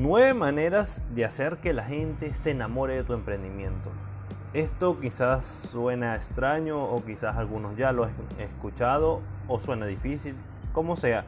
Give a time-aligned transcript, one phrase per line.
[0.00, 3.90] Nueve maneras de hacer que la gente se enamore de tu emprendimiento.
[4.54, 10.36] Esto quizás suena extraño o quizás algunos ya lo han escuchado o suena difícil,
[10.72, 11.24] como sea.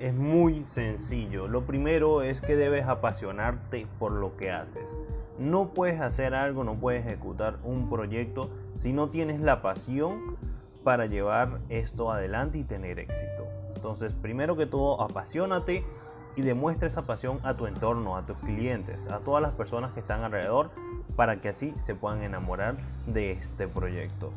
[0.00, 1.46] Es muy sencillo.
[1.46, 4.98] Lo primero es que debes apasionarte por lo que haces.
[5.38, 10.36] No puedes hacer algo, no puedes ejecutar un proyecto si no tienes la pasión
[10.82, 13.46] para llevar esto adelante y tener éxito.
[13.76, 15.84] Entonces, primero que todo, apasionate
[16.36, 20.00] y demuestra esa pasión a tu entorno, a tus clientes, a todas las personas que
[20.00, 20.70] están alrededor,
[21.16, 24.32] para que así se puedan enamorar de este proyecto.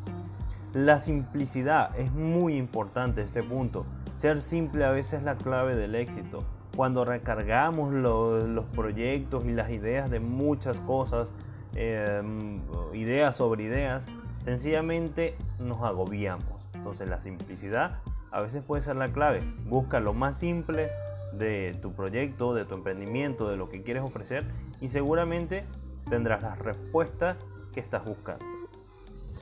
[0.74, 3.86] La simplicidad es muy importante este punto.
[4.16, 6.44] Ser simple a veces es la clave del éxito.
[6.76, 11.32] Cuando recargamos los proyectos y las ideas de muchas cosas,
[11.76, 12.60] em,
[12.92, 14.08] ideas sobre ideas,
[14.42, 16.68] sencillamente nos agobiamos.
[16.74, 18.00] Entonces la simplicidad
[18.32, 19.42] a veces puede ser la clave.
[19.66, 20.90] Busca lo más simple,
[21.38, 24.44] de tu proyecto, de tu emprendimiento, de lo que quieres ofrecer
[24.80, 25.64] y seguramente
[26.08, 27.36] tendrás las respuestas
[27.72, 28.44] que estás buscando.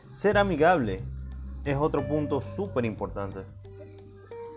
[0.08, 1.00] Ser amigable
[1.64, 3.40] es otro punto súper importante.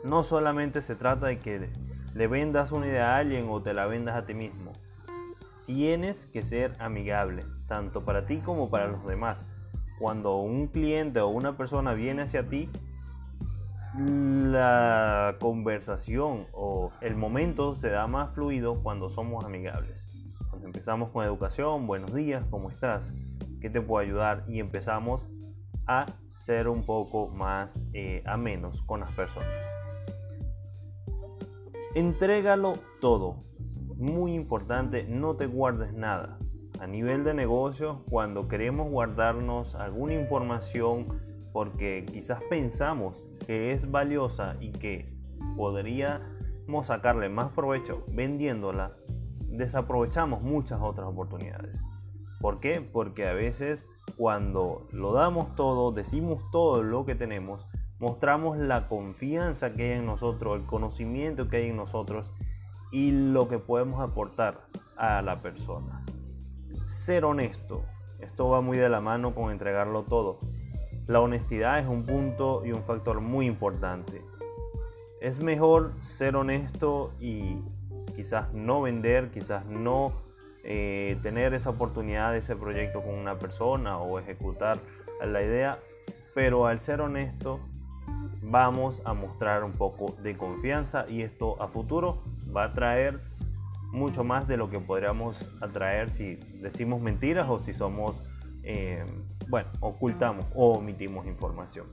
[0.04, 1.70] No solamente se trata de que
[2.14, 4.72] le vendas una idea a alguien o te la vendas a ti mismo.
[5.66, 9.46] Tienes que ser amigable, tanto para ti como para los demás.
[10.00, 12.70] Cuando un cliente o una persona viene hacia ti,
[14.56, 20.08] la conversación o el momento se da más fluido cuando somos amigables.
[20.50, 23.14] Cuando empezamos con educación, buenos días, ¿cómo estás?
[23.60, 24.46] ¿Qué te puedo ayudar?
[24.48, 25.28] Y empezamos
[25.88, 29.70] a ser un poco más eh, amenos con las personas.
[31.94, 33.44] Entrégalo todo.
[33.98, 36.40] Muy importante, no te guardes nada.
[36.80, 41.20] A nivel de negocio, cuando queremos guardarnos alguna información
[41.52, 45.14] porque quizás pensamos que es valiosa y que
[45.56, 48.96] podríamos sacarle más provecho vendiéndola,
[49.40, 51.84] desaprovechamos muchas otras oportunidades.
[52.42, 52.82] ¿Por qué?
[52.82, 53.88] Porque a veces
[54.18, 57.68] cuando lo damos todo, decimos todo lo que tenemos,
[58.00, 62.32] mostramos la confianza que hay en nosotros, el conocimiento que hay en nosotros
[62.92, 66.04] y lo que podemos aportar a la persona.
[66.86, 67.84] Ser honesto.
[68.20, 70.40] Esto va muy de la mano con entregarlo todo.
[71.08, 74.24] La honestidad es un punto y un factor muy importante.
[75.22, 77.58] Es mejor ser honesto y
[78.16, 80.14] quizás no vender, quizás no
[80.64, 84.80] eh, tener esa oportunidad de ese proyecto con una persona o ejecutar
[85.24, 85.80] la idea,
[86.34, 87.60] pero al ser honesto
[88.42, 92.24] vamos a mostrar un poco de confianza y esto a futuro
[92.56, 93.20] va a traer
[93.92, 98.24] mucho más de lo que podríamos atraer si decimos mentiras o si somos
[98.66, 99.04] eh,
[99.48, 101.86] bueno, ocultamos o omitimos información.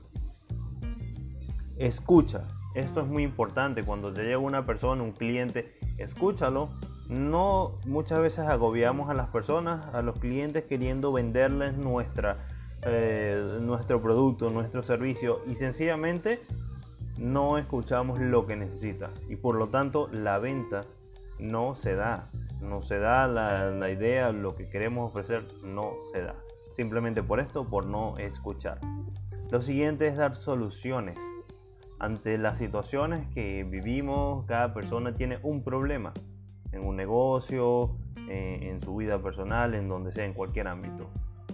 [1.77, 2.45] Escucha.
[2.73, 3.83] Esto es muy importante.
[3.83, 6.69] Cuando te llega una persona, un cliente, escúchalo.
[7.07, 12.39] No muchas veces agobiamos a las personas, a los clientes queriendo venderles nuestra,
[12.81, 16.41] eh, nuestro producto, nuestro servicio y sencillamente
[17.19, 20.81] no escuchamos lo que necesita y por lo tanto la venta
[21.39, 22.31] no se da,
[22.61, 26.35] no se da la, la idea, lo que queremos ofrecer no se da
[26.73, 28.79] simplemente por esto, por no escuchar.
[29.51, 31.17] Lo siguiente es dar soluciones.
[31.99, 36.11] Ante las situaciones que vivimos, cada persona tiene un problema
[36.71, 37.95] en un negocio,
[38.27, 41.09] eh, en su vida personal, en donde sea, en cualquier ámbito.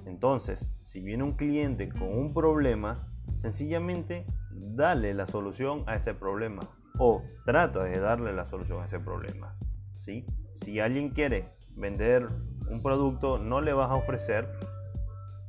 [0.06, 6.62] Entonces, si viene un cliente con un problema, sencillamente dale la solución a ese problema
[6.98, 9.56] o trata de darle la solución a ese problema.
[9.94, 10.26] ¿sí?
[10.54, 12.28] Si alguien quiere vender
[12.70, 14.50] un producto, no le vas a ofrecer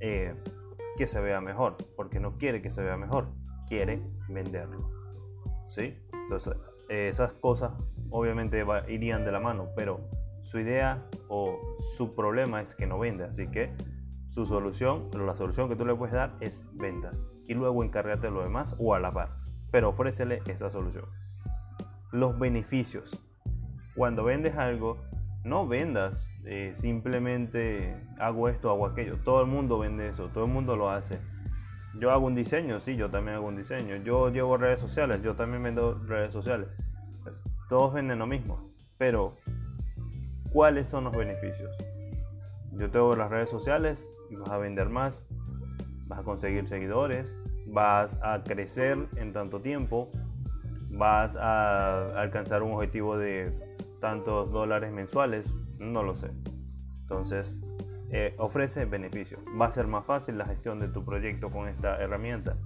[0.00, 0.34] eh,
[0.96, 3.28] que se vea mejor, porque no quiere que se vea mejor,
[3.66, 4.90] quiere venderlo.
[5.68, 5.96] ¿Sí?
[6.12, 6.54] Entonces,
[6.88, 7.72] esas cosas
[8.10, 10.00] obviamente irían de la mano, pero
[10.42, 11.58] su idea o
[11.96, 13.72] su problema es que no vende, así que
[14.30, 18.32] su solución, la solución que tú le puedes dar es ventas y luego encárgate de
[18.32, 19.36] lo demás o a la par,
[19.70, 21.04] pero ofrécele esa solución.
[22.12, 23.20] Los beneficios.
[23.96, 24.98] Cuando vendes algo,
[25.44, 29.18] no vendas eh, simplemente hago esto, hago aquello.
[29.24, 31.18] Todo el mundo vende eso, todo el mundo lo hace.
[31.98, 33.96] Yo hago un diseño, sí, yo también hago un diseño.
[33.96, 36.68] Yo llevo redes sociales, yo también vendo redes sociales.
[37.68, 38.70] Todos venden lo mismo.
[38.96, 39.36] Pero,
[40.52, 41.76] ¿cuáles son los beneficios?
[42.72, 45.26] Yo tengo las redes sociales y vas a vender más,
[46.06, 50.10] vas a conseguir seguidores, vas a crecer en tanto tiempo,
[50.90, 53.52] vas a alcanzar un objetivo de
[54.00, 56.30] tantos dólares mensuales, no lo sé.
[57.02, 57.60] Entonces,
[58.10, 59.40] eh, ofrece beneficios.
[59.60, 62.56] Va a ser más fácil la gestión de tu proyecto con esta herramienta.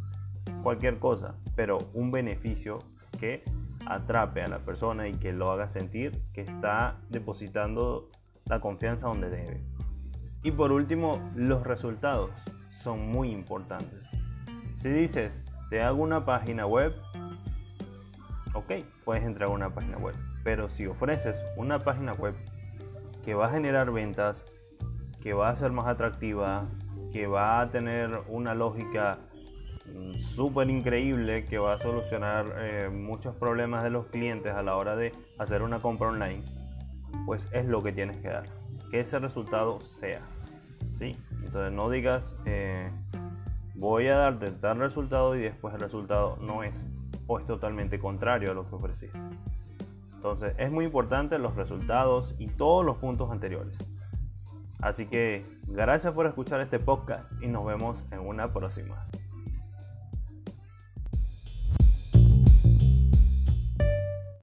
[0.63, 2.79] Cualquier cosa, pero un beneficio
[3.19, 3.43] que
[3.87, 8.09] atrape a la persona y que lo haga sentir que está depositando
[8.47, 9.63] la confianza donde debe.
[10.43, 12.31] Y por último, los resultados
[12.71, 14.09] son muy importantes.
[14.77, 16.95] Si dices, te hago una página web,
[18.55, 18.73] ok,
[19.05, 20.15] puedes entrar a una página web.
[20.43, 22.35] Pero si ofreces una página web
[23.25, 24.47] que va a generar ventas,
[25.21, 26.67] que va a ser más atractiva,
[27.13, 29.19] que va a tener una lógica
[30.19, 34.97] súper increíble, que va a solucionar eh, muchos problemas de los clientes a la hora
[34.97, 36.43] de hacer una compra online,
[37.27, 38.45] pues es lo que tienes que dar.
[38.91, 40.23] Que ese resultado sea.
[40.95, 41.17] ¿sí?
[41.43, 42.91] Entonces no digas, eh,
[43.75, 46.87] voy a darte tal resultado y después el resultado no es
[47.27, 49.19] o es totalmente contrario a lo que ofreciste.
[50.15, 53.79] Entonces es muy importante los resultados y todos los puntos anteriores.
[54.81, 59.07] Así que gracias por escuchar este podcast y nos vemos en una próxima.